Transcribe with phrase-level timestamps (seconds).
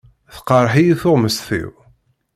[0.33, 1.71] Teqreḥ-iyi tuɣmest-iw.